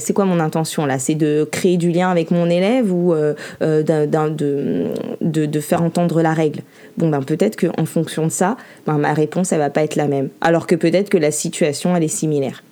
C'est 0.00 0.12
quoi 0.12 0.24
mon 0.24 0.40
intention 0.40 0.86
là? 0.86 0.98
C'est 0.98 1.14
de 1.14 1.48
créer 1.50 1.76
du 1.76 1.90
lien 1.90 2.10
avec 2.10 2.30
mon 2.30 2.48
élève 2.48 2.92
ou 2.92 3.12
euh, 3.12 3.34
euh, 3.62 3.82
de, 3.82 5.46
de, 5.46 5.60
faire 5.60 5.82
entendre 5.82 6.22
la 6.22 6.32
règle? 6.32 6.60
Bon, 6.96 7.08
ben 7.08 7.22
peut-être 7.22 7.56
qu'en 7.56 7.84
fonction 7.84 8.26
de 8.26 8.32
ça, 8.32 8.56
ben, 8.86 8.98
ma 8.98 9.12
réponse, 9.12 9.52
elle 9.52 9.58
va 9.58 9.70
pas 9.70 9.82
être 9.82 9.96
la 9.96 10.08
même. 10.08 10.28
Alors 10.40 10.66
que 10.66 10.74
peut-être 10.74 11.08
que 11.08 11.18
la 11.18 11.30
situation, 11.30 11.96
elle 11.96 12.04
est 12.04 12.08
similaire. 12.08 12.62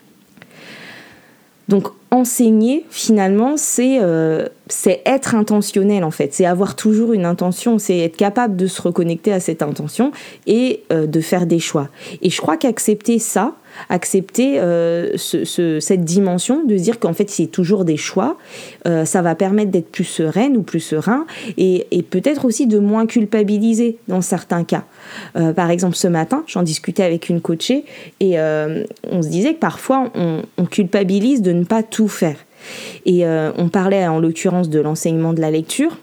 Donc 1.68 1.88
enseigner, 2.10 2.84
finalement, 2.90 3.56
c'est 3.56 3.98
euh, 4.00 4.48
être 5.04 5.34
intentionnel 5.34 6.04
en 6.04 6.10
fait, 6.10 6.32
c'est 6.34 6.46
avoir 6.46 6.76
toujours 6.76 7.12
une 7.12 7.24
intention, 7.24 7.78
c'est 7.78 7.98
être 7.98 8.16
capable 8.16 8.56
de 8.56 8.66
se 8.66 8.80
reconnecter 8.80 9.32
à 9.32 9.40
cette 9.40 9.62
intention 9.62 10.12
et 10.46 10.82
de 10.90 11.20
faire 11.20 11.46
des 11.46 11.58
choix. 11.58 11.88
Et 12.22 12.30
je 12.30 12.40
crois 12.40 12.56
qu'accepter 12.56 13.18
ça, 13.18 13.54
accepter 13.88 14.58
euh, 14.58 15.16
cette 15.16 16.04
dimension 16.04 16.64
de 16.64 16.76
dire 16.76 16.98
qu'en 16.98 17.12
fait 17.12 17.30
c'est 17.30 17.46
toujours 17.46 17.84
des 17.84 17.96
choix, 17.96 18.36
euh, 18.86 19.04
ça 19.04 19.22
va 19.22 19.34
permettre 19.34 19.70
d'être 19.70 19.90
plus 19.90 20.04
sereine 20.04 20.56
ou 20.56 20.62
plus 20.62 20.80
serein 20.80 21.26
et, 21.56 21.86
peut-être 22.10 22.44
aussi 22.44 22.66
de 22.66 22.78
moins 22.78 23.06
culpabiliser 23.06 23.98
dans 24.08 24.22
certains 24.22 24.64
cas. 24.64 24.84
Euh, 25.36 25.52
par 25.52 25.70
exemple 25.70 25.96
ce 25.96 26.08
matin 26.08 26.42
j'en 26.46 26.62
discutais 26.62 27.02
avec 27.02 27.28
une 27.28 27.40
coachée 27.40 27.84
et 28.20 28.38
on 28.38 29.22
se 29.22 29.28
disait 29.28 29.54
que 29.54 29.58
parfois 29.58 30.10
on, 30.14 30.42
culpabilise 30.70 31.40
de 31.40 31.52
ne 31.52 31.64
pas 31.64 31.82
faire. 32.06 32.36
Et 33.06 33.24
on 33.26 33.68
parlait 33.68 34.06
en 34.06 34.20
l'occurrence 34.20 34.68
de 34.68 34.78
l'enseignement 34.78 35.32
de 35.32 35.40
la 35.40 35.50
lecture. 35.50 35.96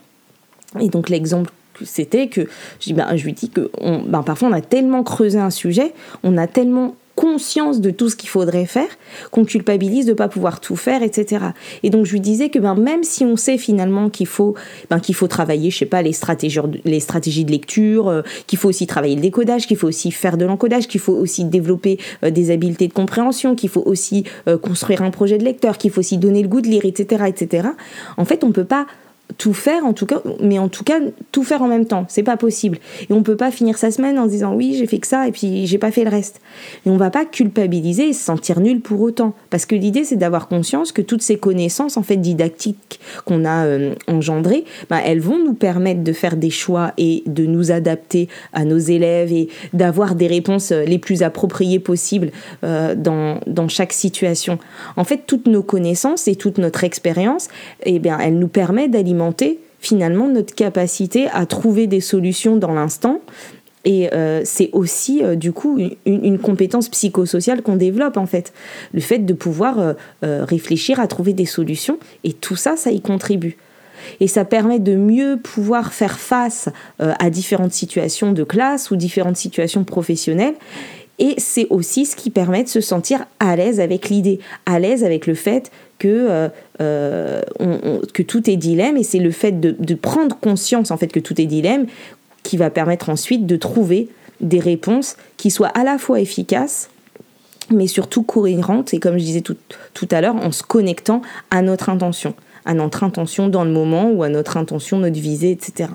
Et 0.80 0.90
donc 0.90 1.10
l'exemple 1.10 1.52
c'était 1.84 2.28
que 2.28 2.48
je, 2.80 2.94
ben, 2.94 3.16
je 3.16 3.26
lui 3.26 3.34
dis 3.34 3.50
que 3.50 3.70
ben, 4.08 4.24
parfois 4.24 4.50
on 4.50 4.54
a 4.54 4.62
tellement 4.62 5.04
creusé 5.04 5.40
un 5.40 5.50
sujet, 5.50 5.94
on 6.24 6.38
a 6.38 6.48
tellement 6.48 6.96
conscience 7.26 7.82
de 7.82 7.90
tout 7.90 8.10
ce 8.10 8.16
qu'il 8.16 8.30
faudrait 8.30 8.68
faire, 8.68 8.88
qu'on 9.32 9.46
culpabilise 9.46 10.06
de 10.06 10.12
ne 10.12 10.16
pas 10.16 10.28
pouvoir 10.28 10.62
tout 10.62 10.76
faire, 10.76 11.02
etc. 11.02 11.46
Et 11.82 11.90
donc 11.90 12.06
je 12.06 12.12
lui 12.12 12.20
disais 12.20 12.50
que 12.50 12.60
ben, 12.60 12.76
même 12.76 13.04
si 13.04 13.26
on 13.26 13.36
sait 13.36 13.58
finalement 13.58 14.12
qu'il 14.12 14.28
faut, 14.28 14.54
ben, 14.92 15.00
qu'il 15.00 15.16
faut 15.16 15.28
travailler, 15.28 15.72
je 15.72 15.80
sais 15.80 15.88
pas, 15.88 16.04
les 16.04 16.14
stratégies, 16.14 16.60
de 17.46 17.52
lecture, 17.52 18.10
euh, 18.10 18.22
qu'il 18.46 18.60
faut 18.60 18.70
aussi 18.70 18.86
travailler 18.86 19.16
le 19.16 19.22
décodage, 19.22 19.66
qu'il 19.66 19.76
faut 19.76 19.88
aussi 19.88 20.12
faire 20.12 20.38
de 20.38 20.46
l'encodage, 20.46 20.88
qu'il 20.88 21.02
faut 21.02 21.14
aussi 21.14 21.46
développer 21.46 21.98
euh, 22.24 22.30
des 22.30 22.52
habiletés 22.52 22.88
de 22.88 22.94
compréhension, 22.94 23.56
qu'il 23.56 23.70
faut 23.70 23.84
aussi 23.86 24.24
euh, 24.48 24.60
construire 24.60 25.02
un 25.02 25.10
projet 25.10 25.40
de 25.40 25.44
lecteur, 25.44 25.80
qu'il 25.80 25.90
faut 25.90 26.02
aussi 26.02 26.20
donner 26.20 26.44
le 26.44 26.48
goût 26.48 26.62
de 26.62 26.68
lire, 26.68 26.86
etc., 26.86 27.24
etc. 27.28 27.70
En 28.18 28.26
fait, 28.26 28.44
on 28.44 28.52
peut 28.52 28.66
pas 28.66 28.86
tout 29.38 29.54
faire 29.54 29.86
en 29.86 29.94
tout 29.94 30.06
cas, 30.06 30.22
mais 30.42 30.60
en 30.60 30.70
tout 30.70 30.84
cas 30.84 31.00
tout 31.32 31.44
faire 31.44 31.62
en 31.62 31.68
même 31.68 31.86
temps, 31.86 32.06
c'est 32.08 32.24
pas 32.24 32.38
possible. 32.38 32.78
Et 33.10 33.14
on 33.14 33.24
peut 33.24 33.36
pas 33.36 33.52
finir 33.52 33.78
sa 33.78 33.92
semaine 33.92 34.18
en 34.20 34.26
se 34.26 34.30
disant 34.30 34.54
oui 34.54 34.76
j'ai 34.78 34.88
fait 34.88 35.00
que 35.00 35.08
ça 35.08 35.28
et 35.28 35.32
puis 35.32 35.68
j'ai 35.68 35.78
pas 35.78 35.92
fait 35.92 36.04
le 36.04 36.10
reste. 36.10 36.42
Et 36.86 36.90
on 36.90 36.98
va 36.98 37.10
pas 37.10 37.26
culpabiliser 37.26 38.10
et 38.10 38.14
se 38.14 38.24
sentir 38.24 38.60
nul 38.60 38.82
pour 38.82 39.02
autant, 39.02 39.34
parce 39.50 39.66
que 39.66 39.76
l'idée 39.76 40.04
c'est 40.04 40.16
d'avoir 40.16 40.48
conscience 40.48 40.92
que 40.92 41.02
toutes 41.02 41.22
ces 41.22 41.38
connaissances 41.38 41.98
en 41.98 42.04
fait 42.04 42.18
didactiques 42.18 43.00
qu'on 43.26 43.46
a 43.46 43.66
euh, 43.66 43.96
engendrées, 44.08 44.64
bah, 44.90 45.00
elles 45.04 45.22
vont 45.22 45.40
nous 45.44 45.54
permettre 45.54 46.04
de 46.04 46.14
faire 46.14 46.38
des 46.38 46.50
choix 46.50 46.94
et 46.98 47.24
de 47.26 47.46
nous 47.46 47.72
adapter 47.72 48.30
à 48.54 48.64
nos 48.64 48.78
élèves 48.78 49.34
et 49.34 49.50
d'avoir 49.74 50.16
des 50.16 50.28
réponses 50.28 50.72
euh, 50.72 50.84
les 50.86 51.00
plus 51.00 51.24
appropriées 51.24 51.80
possibles 51.80 52.32
euh, 52.64 52.96
dans, 52.96 53.40
dans 53.48 53.68
chaque 53.68 53.94
situation. 53.94 54.60
En 54.98 55.04
fait 55.04 55.24
toutes 55.26 55.48
nos 55.48 55.64
connaissances 55.64 56.28
et 56.28 56.36
toute 56.36 56.58
notre 56.58 56.84
expérience, 56.84 57.50
eh 57.84 58.00
bien 58.00 58.20
elles 58.20 58.38
nous 58.38 58.48
permettent 58.48 58.92
d'alimenter 58.92 59.15
finalement 59.80 60.28
notre 60.28 60.56
capacité 60.56 61.28
à 61.32 61.46
trouver 61.46 61.88
des 61.88 62.02
solutions 62.02 62.58
dans 62.58 62.74
l'instant. 62.74 63.22
Et 63.86 64.12
euh, 64.14 64.42
c'est 64.44 64.72
aussi 64.74 65.24
euh, 65.24 65.36
du 65.36 65.52
coup 65.52 65.80
une, 66.06 66.40
compétence 66.40 66.90
psychosociale 66.90 67.62
qu'on 67.62 67.76
développe 67.76 68.18
en 68.18 68.26
fait. 68.26 68.52
Le 68.94 69.00
fait 69.00 69.20
de 69.20 69.34
pouvoir 69.34 69.78
euh, 69.80 69.94
réfléchir 70.22 71.00
à 71.00 71.08
trouver 71.08 71.34
des 71.34 71.46
solutions. 71.46 72.00
Et 72.24 72.34
tout 72.34 72.56
ça, 72.56 72.76
ça 72.76 72.92
y 72.92 73.00
contribue. 73.00 73.58
Et 74.20 74.28
ça 74.28 74.44
permet 74.44 74.80
de 74.80 74.96
mieux 74.96 75.38
pouvoir 75.42 75.94
faire 75.94 76.20
face 76.20 76.70
à 77.00 77.30
différentes 77.32 77.74
situations 77.74 78.34
de 78.34 78.44
classe 78.44 78.92
ou 78.92 78.96
différentes 78.96 79.38
situations 79.38 79.84
professionnelles. 79.84 80.54
Et 81.18 81.36
c'est 81.38 81.68
aussi 81.70 82.06
ce 82.06 82.16
qui 82.16 82.30
permet 82.30 82.64
de 82.64 82.70
se 82.70 82.82
sentir 82.82 83.26
à 83.40 83.56
l'aise 83.56 83.80
avec 83.80 84.10
l'idée, 84.10 84.40
à 84.66 84.80
l'aise 84.80 85.04
avec 85.04 85.28
le 85.28 85.34
fait 85.34 85.72
que, 85.98 86.08
euh, 86.30 86.50
euh, 86.82 87.42
que 88.14 88.22
tout 88.22 88.50
est 88.50 88.58
dilemme 88.58 88.98
et 88.98 89.04
c'est 89.04 89.20
le 89.20 89.32
fait 89.32 89.60
de, 89.60 89.96
prendre 89.96 90.38
conscience 90.38 90.92
en 90.92 90.98
fait 90.98 91.08
que 91.08 91.22
tout 91.22 91.40
est 91.40 91.46
dilemme 91.46 91.86
qui 92.44 92.58
va 92.58 92.70
permettre 92.70 93.10
ensuite 93.10 93.46
de 93.46 93.56
trouver 93.56 94.10
des 94.42 94.60
réponses 94.60 95.16
qui 95.38 95.52
soient 95.52 95.70
à 95.70 95.86
la 95.86 95.98
fois 95.98 96.20
efficaces 96.20 96.90
mais 97.72 97.88
surtout 97.88 98.22
cohérentes 98.22 98.94
et 98.94 99.00
comme 99.00 99.18
je 99.18 99.24
disais 99.24 99.42
tout, 99.42 99.56
tout 99.94 100.08
à 100.12 100.20
l'heure 100.20 100.36
en 100.36 100.52
se 100.52 100.64
connectant 100.64 101.22
à 101.50 101.62
notre 101.62 101.90
intention, 101.90 102.36
à 102.66 102.74
notre 102.74 103.04
intention 103.04 103.48
dans 103.48 103.64
le 103.64 103.72
moment 103.72 104.12
ou 104.12 104.22
à 104.24 104.30
notre 104.30 104.58
intention, 104.58 105.00
notre 105.00 105.20
visée, 105.20 105.52
etc. 105.52 105.90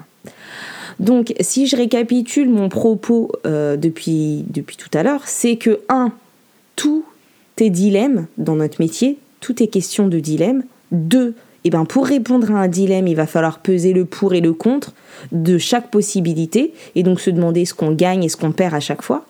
Donc 1.01 1.35
si 1.41 1.67
je 1.67 1.77
récapitule 1.77 2.51
mon 2.51 2.69
propos 2.69 3.33
euh, 3.47 3.77
depuis, 3.77 4.45
tout 4.79 4.97
à 4.97 5.03
l'heure, 5.03 5.23
c'est 5.27 5.57
que 5.57 5.81
1. 5.89 6.13
Tout 6.77 7.05
est 7.59 7.71
dilemme 7.71 8.27
dans 8.39 8.57
notre 8.57 8.81
métier, 8.81 9.19
tout 9.41 9.63
est 9.63 9.67
question 9.67 10.09
de 10.09 10.19
dilemme. 10.19 10.63
Deux, 10.93 11.35
eh 11.65 11.71
ben 11.71 11.85
pour 11.85 12.07
répondre 12.07 12.51
à 12.53 12.55
un 12.55 12.69
dilemme, 12.69 13.07
il 13.07 13.17
va 13.17 13.27
falloir 13.27 13.59
peser 13.59 13.93
le 13.93 14.07
pour 14.07 14.33
et 14.33 14.41
le 14.41 14.53
contre 14.53 14.95
de 15.33 15.59
chaque 15.59 15.91
possibilité 15.91 16.73
et 16.95 17.03
donc 17.03 17.21
se 17.21 17.29
demander 17.29 17.65
ce 17.65 17.75
qu'on 17.75 17.93
gagne 17.93 18.25
et 18.25 18.29
ce 18.29 18.37
qu'on 18.37 18.53
perd 18.53 18.75
à 18.75 18.81
chaque 18.81 19.03
fois. 19.03 19.27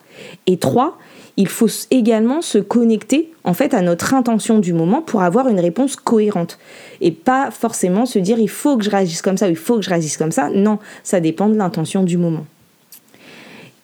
Et 0.47 0.59
trois, 0.59 0.99
il 1.37 1.49
faut 1.49 1.69
également 1.91 2.43
se 2.43 2.59
connecter 2.59 3.33
en 3.45 3.55
fait 3.55 3.75
à 3.75 3.83
notre 3.83 4.15
intention 4.15 4.59
du 4.59 4.73
moment 4.73 5.03
pour 5.03 5.23
avoir 5.23 5.49
une 5.49 5.61
réponse 5.61 5.97
cohérente 5.97 6.59
et 7.01 7.13
pas 7.13 7.51
forcément 7.51 8.07
se 8.07 8.19
dire 8.19 8.39
il 8.39 8.49
faut 8.49 8.77
que 8.77 8.85
je 8.85 8.91
réagisse 8.91 9.23
comme 9.23 9.37
ça 9.37 9.47
ou 9.47 9.51
il 9.51 9.57
faut 9.57 9.77
que 9.77 9.83
je 9.83 9.91
réagisse 9.91 10.17
comme 10.17 10.33
ça. 10.33 10.51
Non, 10.51 10.79
ça 11.03 11.21
dépend 11.21 11.49
de 11.49 11.57
l'intention 11.57 12.03
du 12.03 12.17
moment. 12.17 12.47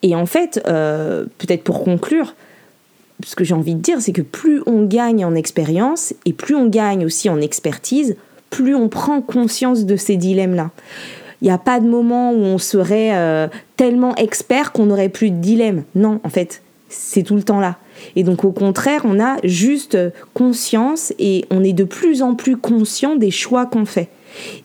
Et 0.03 0.15
en 0.15 0.27
fait, 0.27 0.63
euh, 0.67 1.25
peut-être 1.39 1.65
pour 1.65 1.83
conclure, 1.83 2.35
ce 3.25 3.35
que 3.35 3.45
j'ai 3.45 3.55
envie 3.55 3.75
de 3.75 3.81
dire, 3.81 4.01
c'est 4.01 4.13
que 4.13 4.23
plus 4.23 4.63
on 4.67 4.85
gagne 4.85 5.25
en 5.25 5.35
expérience 5.35 6.15
et 6.27 6.33
plus 6.33 6.55
on 6.55 6.67
gagne 6.67 7.05
aussi 7.05 7.31
en 7.31 7.41
expertise, 7.41 8.17
plus 8.51 8.75
on 8.75 8.89
prend 8.89 9.21
conscience 9.23 9.85
de 9.85 9.97
ces 9.97 10.17
dilemmes-là. 10.17 10.71
Il 11.41 11.47
n'y 11.47 11.51
a 11.51 11.59
pas 11.59 11.81
de 11.81 11.87
moment 11.87 12.33
où 12.33 12.39
on 12.39 12.59
serait 12.59 13.17
euh, 13.17 13.49
tellement 13.77 14.15
expert 14.17 14.73
qu'on 14.73 14.87
n'aurait 14.87 15.09
plus 15.09 15.31
de 15.31 15.37
dilemme. 15.37 15.85
Non, 15.95 16.21
en 16.25 16.29
fait, 16.29 16.63
c'est 16.97 17.23
tout 17.23 17.37
le 17.37 17.43
temps 17.43 17.61
là. 17.61 17.77
Et 18.15 18.23
donc 18.23 18.45
au 18.45 18.53
contraire, 18.53 19.03
on 19.05 19.21
a 19.21 19.37
juste 19.45 19.99
conscience 20.35 21.13
et 21.19 21.45
on 21.51 21.63
est 21.63 21.73
de 21.73 21.85
plus 21.85 22.23
en 22.23 22.35
plus 22.35 22.57
conscient 22.57 23.17
des 23.17 23.31
choix 23.31 23.67
qu'on 23.67 23.85
fait. 23.85 24.09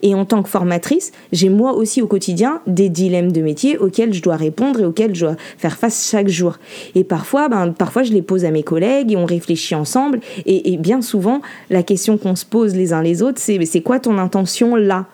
Et 0.02 0.14
en 0.14 0.24
tant 0.24 0.42
que 0.42 0.48
formatrice, 0.48 1.12
j'ai 1.32 1.48
moi 1.48 1.72
aussi 1.72 2.02
au 2.02 2.06
quotidien 2.06 2.60
des 2.66 2.88
dilemmes 2.88 3.32
de 3.32 3.40
métier 3.40 3.78
auxquels 3.78 4.12
je 4.12 4.22
dois 4.22 4.36
répondre 4.36 4.80
et 4.80 4.84
auxquels 4.84 5.14
je 5.14 5.26
dois 5.26 5.36
faire 5.56 5.78
face 5.78 6.10
chaque 6.10 6.28
jour. 6.28 6.58
Et 6.94 7.04
parfois, 7.04 7.48
ben, 7.48 7.72
parfois 7.72 8.02
je 8.02 8.12
les 8.12 8.22
pose 8.22 8.44
à 8.44 8.50
mes 8.50 8.62
collègues 8.62 9.12
et 9.12 9.16
on 9.16 9.24
réfléchit 9.24 9.74
ensemble. 9.74 10.20
Et, 10.44 10.76
bien 10.76 11.00
souvent, 11.00 11.40
la 11.70 11.82
question 11.82 12.18
qu'on 12.18 12.36
se 12.36 12.44
pose 12.44 12.74
les 12.74 12.92
uns 12.92 13.02
les 13.02 13.22
autres, 13.22 13.38
c'est 13.40 13.64
c'est 13.64 13.80
quoi 13.80 14.00
ton 14.00 14.18
intention 14.18 14.76
là? 14.76 15.06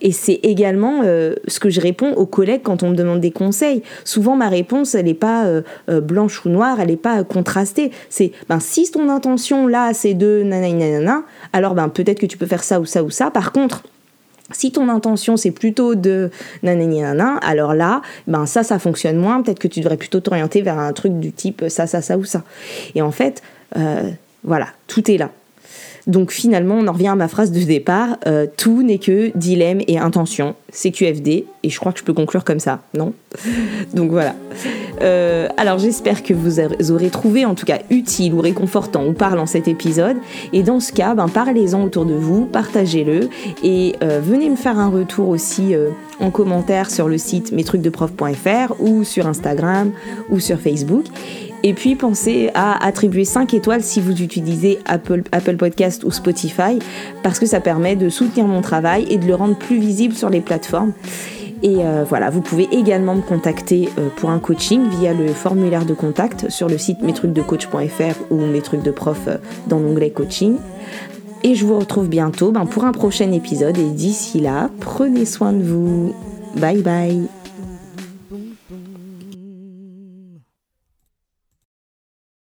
Et 0.00 0.12
c'est 0.12 0.40
également 0.42 1.02
euh, 1.04 1.34
ce 1.48 1.58
que 1.58 1.70
je 1.70 1.80
réponds 1.80 2.12
aux 2.14 2.26
collègues 2.26 2.62
quand 2.62 2.82
on 2.82 2.90
me 2.90 2.94
demande 2.94 3.20
des 3.20 3.30
conseils. 3.30 3.82
Souvent, 4.04 4.36
ma 4.36 4.48
réponse, 4.48 4.94
elle 4.94 5.06
n'est 5.06 5.14
pas 5.14 5.46
euh, 5.46 5.62
euh, 5.88 6.00
blanche 6.00 6.44
ou 6.44 6.50
noire, 6.50 6.80
elle 6.80 6.88
n'est 6.88 6.96
pas 6.96 7.24
contrastée. 7.24 7.90
C'est, 8.10 8.32
ben, 8.48 8.60
si 8.60 8.90
ton 8.90 9.08
intention 9.08 9.66
là, 9.66 9.94
c'est 9.94 10.14
de 10.14 10.42
nanana, 10.44 11.22
alors 11.52 11.74
ben, 11.74 11.88
peut-être 11.88 12.18
que 12.18 12.26
tu 12.26 12.36
peux 12.36 12.46
faire 12.46 12.62
ça 12.62 12.80
ou 12.80 12.84
ça 12.84 13.02
ou 13.02 13.10
ça. 13.10 13.30
Par 13.30 13.52
contre, 13.52 13.82
si 14.52 14.70
ton 14.70 14.88
intention 14.88 15.36
c'est 15.36 15.50
plutôt 15.50 15.94
de 15.94 16.30
nanana, 16.62 17.38
alors 17.38 17.74
là, 17.74 18.02
ben 18.26 18.46
ça, 18.46 18.62
ça 18.62 18.78
fonctionne 18.78 19.16
moins. 19.16 19.42
Peut-être 19.42 19.58
que 19.58 19.68
tu 19.68 19.80
devrais 19.80 19.96
plutôt 19.96 20.20
t'orienter 20.20 20.62
vers 20.62 20.78
un 20.78 20.92
truc 20.92 21.18
du 21.18 21.32
type 21.32 21.64
ça, 21.68 21.86
ça, 21.86 22.02
ça 22.02 22.18
ou 22.18 22.24
ça. 22.24 22.44
Et 22.94 23.02
en 23.02 23.10
fait, 23.10 23.42
voilà, 24.44 24.68
tout 24.86 25.10
est 25.10 25.16
là. 25.16 25.30
Donc 26.06 26.30
finalement, 26.30 26.76
on 26.78 26.86
en 26.86 26.92
revient 26.92 27.08
à 27.08 27.16
ma 27.16 27.26
phrase 27.26 27.50
de 27.50 27.60
départ, 27.60 28.16
euh, 28.28 28.46
tout 28.56 28.84
n'est 28.84 28.98
que 28.98 29.36
dilemme 29.36 29.80
et 29.88 29.98
intention, 29.98 30.54
c'est 30.70 30.92
QFD, 30.92 31.46
et 31.64 31.68
je 31.68 31.80
crois 31.80 31.92
que 31.92 31.98
je 31.98 32.04
peux 32.04 32.12
conclure 32.12 32.44
comme 32.44 32.60
ça, 32.60 32.80
non? 32.94 33.12
Donc 33.94 34.12
voilà. 34.12 34.36
Euh, 35.02 35.48
alors 35.56 35.78
j'espère 35.78 36.22
que 36.22 36.32
vous 36.32 36.60
aurez 36.92 37.10
trouvé 37.10 37.44
en 37.44 37.54
tout 37.54 37.66
cas 37.66 37.80
utile 37.90 38.34
ou 38.34 38.40
réconfortant 38.40 39.04
ou 39.04 39.14
parlant 39.14 39.46
cet 39.46 39.66
épisode, 39.66 40.16
et 40.52 40.62
dans 40.62 40.78
ce 40.78 40.92
cas, 40.92 41.16
ben, 41.16 41.28
parlez-en 41.28 41.82
autour 41.82 42.04
de 42.04 42.14
vous, 42.14 42.46
partagez-le, 42.46 43.28
et 43.64 43.96
euh, 44.04 44.20
venez 44.22 44.48
me 44.48 44.56
faire 44.56 44.78
un 44.78 44.88
retour 44.88 45.28
aussi 45.28 45.74
en 46.20 46.30
commentaire 46.30 46.88
sur 46.88 47.08
le 47.08 47.18
site 47.18 47.50
mestrucsdeprof.fr 47.50 48.80
ou 48.80 49.02
sur 49.02 49.26
Instagram 49.26 49.90
ou 50.30 50.38
sur 50.38 50.60
Facebook. 50.60 51.04
Et 51.62 51.74
puis 51.74 51.96
pensez 51.96 52.50
à 52.54 52.84
attribuer 52.84 53.24
5 53.24 53.54
étoiles 53.54 53.82
si 53.82 54.00
vous 54.00 54.22
utilisez 54.22 54.78
Apple, 54.84 55.22
Apple 55.32 55.56
Podcast 55.56 56.04
ou 56.04 56.10
Spotify, 56.10 56.78
parce 57.22 57.38
que 57.38 57.46
ça 57.46 57.60
permet 57.60 57.96
de 57.96 58.08
soutenir 58.08 58.46
mon 58.46 58.60
travail 58.60 59.06
et 59.10 59.16
de 59.16 59.26
le 59.26 59.34
rendre 59.34 59.56
plus 59.56 59.78
visible 59.78 60.14
sur 60.14 60.30
les 60.30 60.40
plateformes. 60.40 60.92
Et 61.62 61.84
euh, 61.84 62.04
voilà, 62.06 62.30
vous 62.30 62.42
pouvez 62.42 62.68
également 62.70 63.14
me 63.14 63.22
contacter 63.22 63.88
euh, 63.98 64.08
pour 64.16 64.30
un 64.30 64.38
coaching 64.38 64.88
via 65.00 65.14
le 65.14 65.28
formulaire 65.28 65.86
de 65.86 65.94
contact 65.94 66.50
sur 66.50 66.68
le 66.68 66.78
site 66.78 67.00
mestrucsdecoach.fr 67.02 68.30
ou 68.30 68.36
mes 68.36 68.60
trucs 68.60 68.82
de 68.82 68.90
prof 68.90 69.18
euh, 69.26 69.38
dans 69.66 69.78
l'onglet 69.78 70.10
coaching. 70.10 70.56
Et 71.42 71.54
je 71.54 71.64
vous 71.64 71.78
retrouve 71.78 72.08
bientôt 72.08 72.50
ben, 72.50 72.66
pour 72.66 72.84
un 72.84 72.92
prochain 72.92 73.32
épisode. 73.32 73.78
Et 73.78 73.90
d'ici 73.90 74.40
là, 74.40 74.70
prenez 74.80 75.24
soin 75.24 75.52
de 75.52 75.62
vous. 75.62 76.14
Bye 76.56 76.82
bye. 76.82 77.26